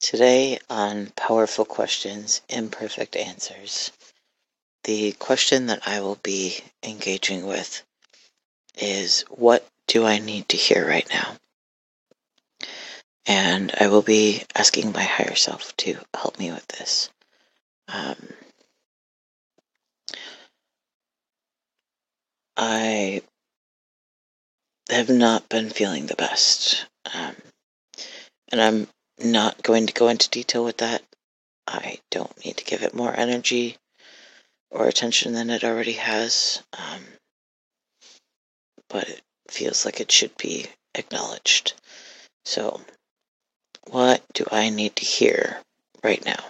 [0.00, 3.90] Today on Powerful Questions, Imperfect Answers,
[4.84, 7.82] the question that I will be engaging with
[8.76, 11.36] is What do I need to hear right now?
[13.24, 17.10] And I will be asking my higher self to help me with this.
[17.88, 18.28] Um,
[22.56, 23.22] I
[24.90, 26.86] have not been feeling the best.
[27.12, 27.34] Um,
[28.52, 28.88] and I'm
[29.18, 31.02] not going to go into detail with that.
[31.66, 33.76] I don't need to give it more energy
[34.70, 36.62] or attention than it already has.
[36.72, 37.04] Um,
[38.88, 41.74] but it feels like it should be acknowledged.
[42.44, 42.80] So,
[43.88, 45.60] what do I need to hear
[46.02, 46.44] right now?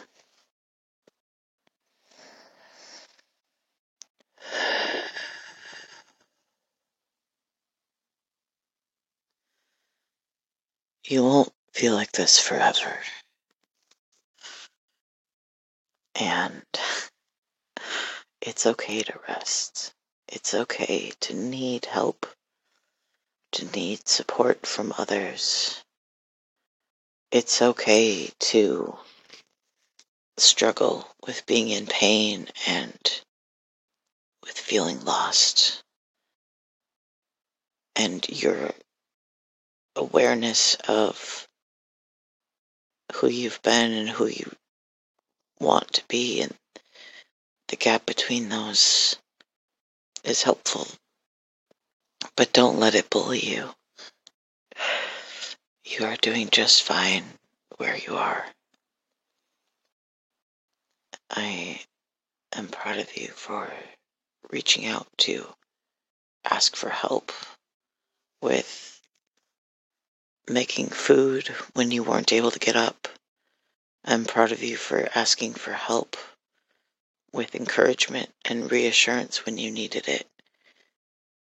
[11.08, 12.96] You won't feel like this forever.
[16.18, 16.64] And
[18.40, 19.92] it's okay to rest.
[20.26, 22.24] It's okay to need help,
[23.52, 25.84] to need support from others.
[27.30, 28.96] It's okay to
[30.38, 33.20] struggle with being in pain and
[34.42, 35.82] with feeling lost.
[37.94, 38.70] And your
[39.94, 41.46] awareness of
[43.14, 44.50] who you've been and who you
[45.60, 46.54] want to be and
[47.68, 49.16] the gap between those
[50.22, 50.86] is helpful.
[52.36, 53.74] But don't let it bully you.
[55.84, 57.24] You are doing just fine
[57.76, 58.46] where you are.
[61.30, 61.80] I
[62.52, 63.72] am proud of you for
[64.50, 65.46] reaching out to
[66.44, 67.32] ask for help
[68.40, 68.95] with
[70.48, 73.08] making food when you weren't able to get up.
[74.04, 76.16] I'm proud of you for asking for help
[77.32, 80.26] with encouragement and reassurance when you needed it.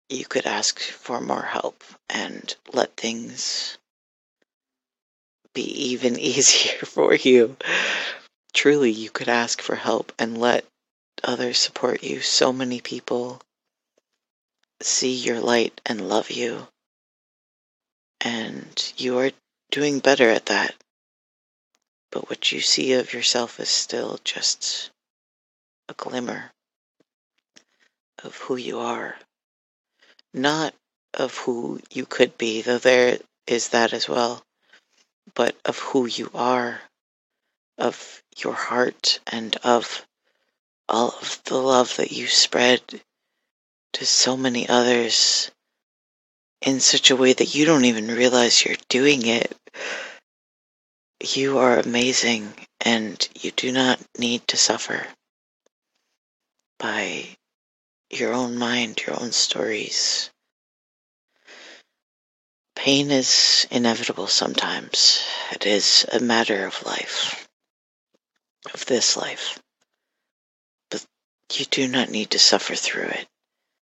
[0.08, 3.78] You could ask for more help and let things
[5.54, 7.56] be even easier for you.
[8.54, 10.64] Truly, you could ask for help and let
[11.24, 12.20] others support you.
[12.20, 13.40] So many people
[14.80, 16.69] see your light and love you.
[18.24, 19.32] And you are
[19.72, 20.74] doing better at that.
[22.10, 24.90] But what you see of yourself is still just
[25.88, 26.52] a glimmer
[28.22, 29.16] of who you are.
[30.32, 30.74] Not
[31.14, 34.44] of who you could be, though there is that as well,
[35.34, 36.80] but of who you are,
[37.76, 40.06] of your heart, and of
[40.88, 43.02] all of the love that you spread
[43.94, 45.50] to so many others
[46.62, 49.56] in such a way that you don't even realize you're doing it.
[51.34, 55.06] You are amazing and you do not need to suffer
[56.78, 57.36] by
[58.10, 60.30] your own mind, your own stories.
[62.74, 65.22] Pain is inevitable sometimes.
[65.52, 67.48] It is a matter of life,
[68.74, 69.60] of this life.
[70.90, 71.04] But
[71.52, 73.28] you do not need to suffer through it.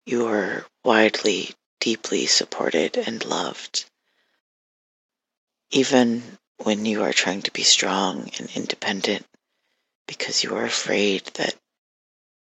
[0.06, 3.86] You are widely, deeply supported and loved.
[5.72, 9.26] Even when you are trying to be strong and independent
[10.08, 11.56] because you are afraid that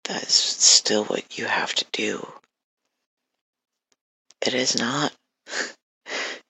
[0.05, 2.27] that is still what you have to do.
[4.41, 5.13] It is not.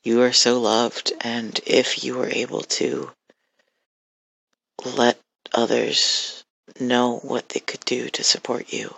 [0.01, 3.11] You are so loved, and if you are able to
[4.85, 5.19] let
[5.53, 6.45] others
[6.79, 8.95] know what they could do to support you,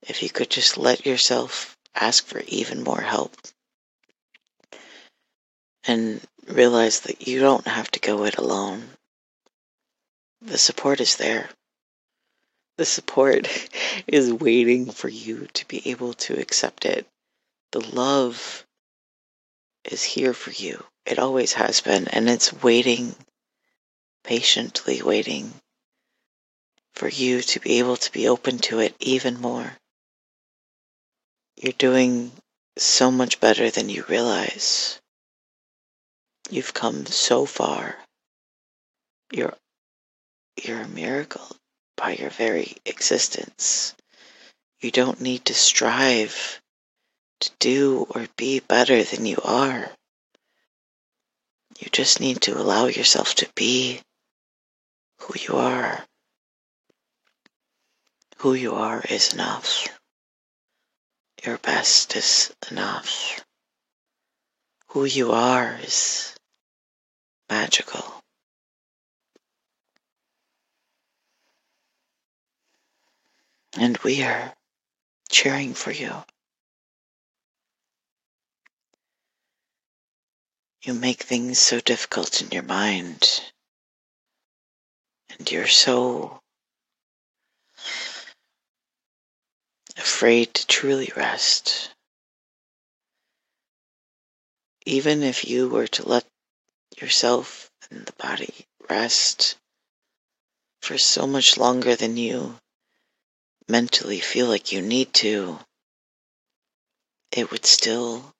[0.00, 3.36] if you could just let yourself ask for even more help
[5.84, 8.90] and realize that you don't have to go it alone.
[10.40, 11.48] The support is there.
[12.76, 13.48] The support
[14.06, 17.06] is waiting for you to be able to accept it.
[17.72, 18.64] The love
[19.84, 20.84] is here for you.
[21.04, 23.14] It always has been, and it's waiting,
[24.24, 25.54] patiently waiting
[26.94, 29.76] for you to be able to be open to it even more.
[31.60, 32.30] You're doing
[32.76, 35.00] so much better than you realize.
[36.48, 37.98] You've come so far.
[39.32, 39.56] You're
[40.62, 41.56] you're a miracle
[41.96, 43.96] by your very existence.
[44.80, 46.62] You don't need to strive
[47.40, 49.90] to do or be better than you are.
[51.80, 54.00] You just need to allow yourself to be
[55.22, 56.06] who you are.
[58.38, 59.97] Who you are is enough
[61.44, 63.44] your best is enough.
[64.88, 66.34] Who you are is
[67.48, 68.04] magical.
[73.76, 74.54] And we are
[75.30, 76.12] cheering for you.
[80.82, 83.42] You make things so difficult in your mind,
[85.30, 86.40] and you're so
[90.18, 91.94] afraid to truly rest.
[94.84, 96.26] Even if you were to let
[97.00, 99.56] yourself and the body rest
[100.82, 102.58] for so much longer than you
[103.68, 105.56] mentally feel like you need to,
[107.30, 108.34] it would still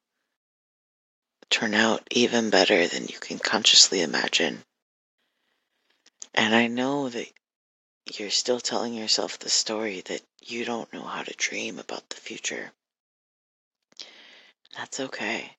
[1.48, 4.64] turn out even better than you can consciously imagine.
[6.34, 7.28] And I know that
[8.16, 12.16] you're still telling yourself the story that you don't know how to dream about the
[12.16, 12.72] future.
[14.76, 15.52] That's okay.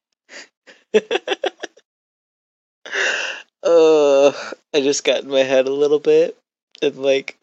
[3.63, 4.31] uh,
[4.73, 6.37] I just got in my head a little bit
[6.81, 7.37] and like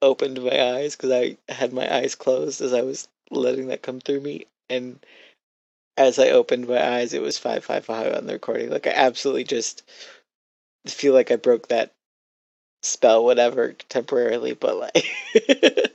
[0.00, 4.00] opened my eyes because I had my eyes closed as I was letting that come
[4.00, 4.46] through me.
[4.70, 4.98] And
[5.96, 8.70] as I opened my eyes, it was 555 on the recording.
[8.70, 9.82] Like, I absolutely just
[10.86, 11.92] feel like I broke that
[12.82, 15.04] spell, whatever, temporarily, but like.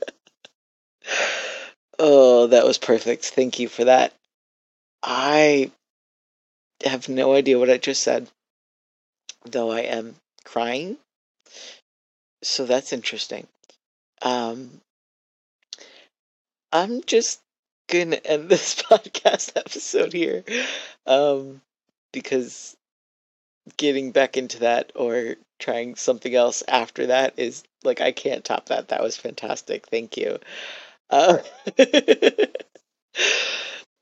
[1.98, 3.24] oh, that was perfect.
[3.26, 4.12] Thank you for that.
[5.02, 5.70] I
[6.84, 8.28] have no idea what I just said,
[9.44, 10.96] though I am crying.
[12.42, 13.46] So that's interesting.
[14.22, 14.80] Um,
[16.72, 17.40] I'm just
[17.88, 20.44] gonna end this podcast episode here,
[21.06, 21.60] um,
[22.12, 22.76] because
[23.76, 28.66] getting back into that or trying something else after that is like I can't top
[28.66, 28.88] that.
[28.88, 29.86] That was fantastic.
[29.86, 30.38] Thank you.
[31.08, 31.38] Uh,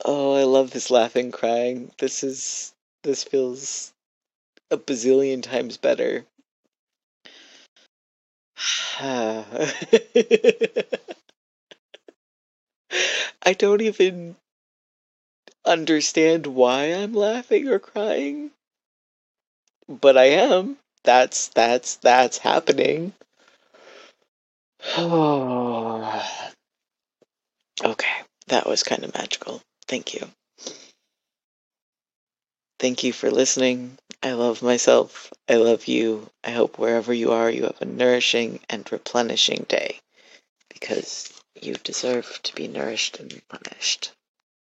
[0.04, 1.92] oh, I love this laughing, crying.
[1.98, 2.72] This is
[3.04, 3.92] this feels
[4.72, 6.24] a bazillion times better.
[13.44, 14.34] I don't even
[15.64, 18.50] understand why I'm laughing or crying.
[19.88, 20.78] But I am.
[21.04, 23.12] That's that's that's happening.
[24.98, 26.22] okay,
[28.48, 29.62] that was kind of magical.
[29.86, 30.28] Thank you.
[32.78, 33.98] Thank you for listening.
[34.22, 35.32] I love myself.
[35.48, 36.28] I love you.
[36.42, 40.00] I hope wherever you are, you have a nourishing and replenishing day
[40.68, 44.12] because you deserve to be nourished and replenished.